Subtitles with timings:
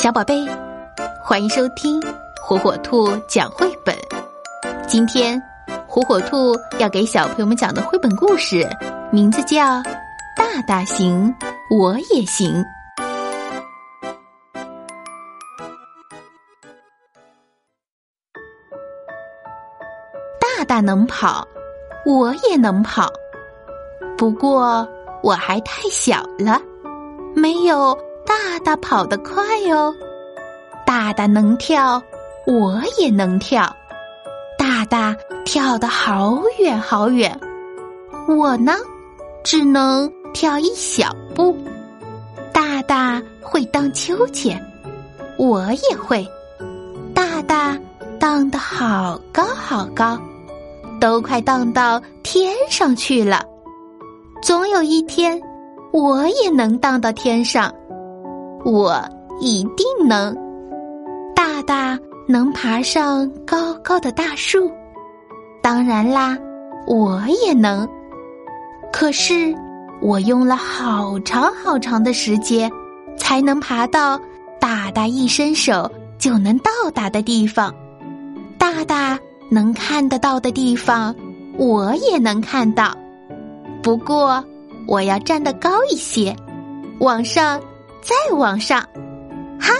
[0.00, 0.48] 小宝贝，
[1.22, 2.00] 欢迎收听
[2.42, 3.94] 火火兔讲绘本。
[4.88, 5.38] 今天，
[5.86, 8.66] 火火兔要给小朋友们讲的绘本故事，
[9.12, 9.58] 名字叫
[10.34, 11.30] 《大大行
[11.68, 12.50] 我也行》。
[20.40, 21.46] 大大能跑，
[22.06, 23.06] 我也能跑，
[24.16, 24.88] 不过
[25.22, 26.58] 我还太小了，
[27.34, 27.94] 没有。
[28.30, 29.42] 大大跑得快
[29.72, 29.92] 哦，
[30.86, 32.00] 大大能跳，
[32.46, 33.74] 我也能跳。
[34.56, 37.36] 大大跳得好远好远，
[38.28, 38.76] 我呢，
[39.42, 41.56] 只能跳一小步。
[42.52, 44.64] 大大会荡秋千，
[45.36, 46.24] 我也会。
[47.12, 47.76] 大大
[48.20, 50.16] 荡得好高好高，
[51.00, 53.44] 都快荡到天上去了。
[54.40, 55.42] 总有一天，
[55.90, 57.74] 我也能荡到天上。
[58.64, 59.02] 我
[59.40, 60.36] 一定能，
[61.34, 64.70] 大大能爬上高高的大树，
[65.62, 66.36] 当然啦，
[66.86, 67.88] 我也能。
[68.92, 69.54] 可是
[70.02, 72.70] 我用了好长好长的时间，
[73.16, 74.20] 才能爬到
[74.60, 77.74] 大大一伸手就能到达的地方。
[78.58, 79.18] 大大
[79.50, 81.14] 能看得到的地方，
[81.56, 82.94] 我也能看到。
[83.82, 84.44] 不过
[84.86, 86.36] 我要站得高一些，
[86.98, 87.58] 往上。
[88.02, 88.80] 再往上，
[89.60, 89.72] 哈！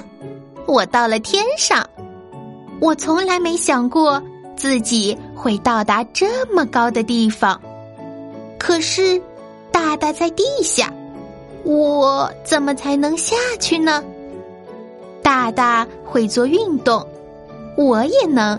[0.66, 1.84] 我到了天上。
[2.80, 4.22] 我从来没想过
[4.56, 7.60] 自己会到达这么高的地方。
[8.58, 9.20] 可是，
[9.72, 10.92] 大大在地下，
[11.64, 14.04] 我怎么才能下去呢？
[15.22, 17.06] 大大会做运动，
[17.76, 18.58] 我也能。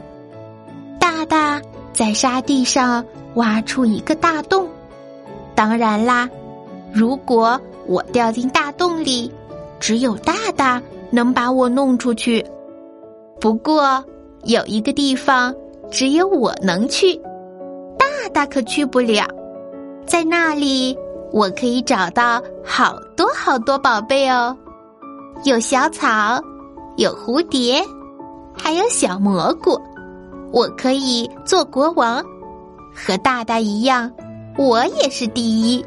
[1.00, 1.62] 大大
[1.94, 3.03] 在沙地上
[3.36, 4.68] 挖出一个大洞。
[5.56, 6.30] 当然啦，
[6.92, 9.31] 如果我掉进大洞里。
[9.82, 12.46] 只有大大能把我弄出去，
[13.40, 14.02] 不过
[14.44, 15.54] 有一个地方
[15.90, 17.16] 只有我能去，
[17.98, 19.25] 大大可去不了。
[20.06, 20.96] 在那里，
[21.34, 24.56] 我可以找到好多好多宝贝哦，
[25.46, 26.40] 有小草，
[26.97, 27.84] 有蝴蝶，
[28.53, 29.81] 还有小蘑菇。
[30.52, 32.24] 我可以做国王，
[32.94, 34.12] 和大大一样，
[34.58, 35.84] 我也是第一。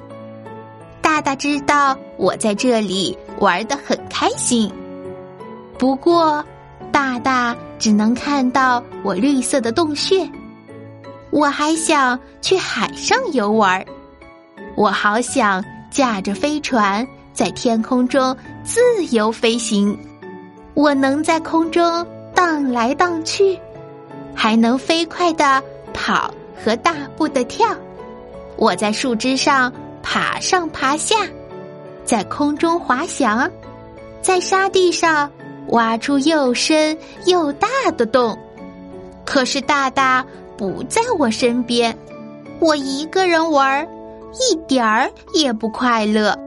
[1.00, 3.16] 大大知道我在这里。
[3.40, 4.72] 玩得很开心，
[5.78, 6.44] 不过
[6.92, 10.28] 大大只能看到我绿色的洞穴。
[11.30, 13.84] 我还想去海上游玩，
[14.76, 18.80] 我好想驾着飞船在天空中自
[19.10, 19.98] 由飞行。
[20.74, 23.58] 我能在空中荡来荡去，
[24.34, 25.62] 还能飞快的
[25.92, 26.32] 跑
[26.64, 27.66] 和大步的跳。
[28.56, 29.72] 我在树枝上
[30.02, 31.16] 爬上爬下。
[32.04, 33.50] 在空中滑翔，
[34.20, 35.30] 在沙地上
[35.68, 38.38] 挖出又深又大的洞。
[39.24, 40.24] 可是大大
[40.56, 41.96] 不在我身边，
[42.60, 43.86] 我一个人玩，
[44.34, 46.38] 一点儿也不快乐。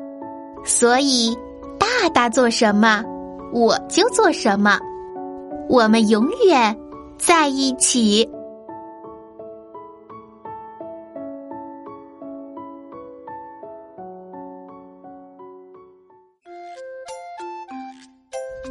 [0.64, 1.36] 所以，
[1.80, 3.04] 大大做什么，
[3.52, 4.80] 我就做什么。
[5.70, 6.78] 我们永远
[7.18, 8.30] 在一起。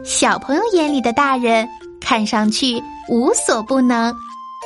[0.05, 1.69] 小朋友眼里的大人
[2.01, 4.15] 看上去无所不能，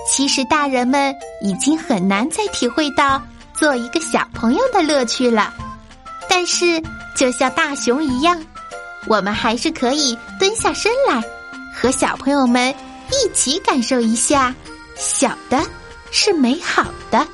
[0.08, 3.20] 其实大人们已经很难再体会到
[3.52, 5.52] 做一个小朋友的乐趣了。
[6.28, 6.82] 但是，
[7.16, 8.40] 就像大熊一样，
[9.06, 11.22] 我们还是可以蹲下身来，
[11.74, 12.74] 和小朋友们
[13.08, 14.54] 一起感受一下，
[14.96, 15.60] 小的
[16.10, 17.26] 是美好的。